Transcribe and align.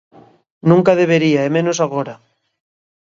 Nunca 0.69 0.99
debería 1.01 1.41
e 1.47 1.53
menos 1.57 1.77
agora. 1.85 2.15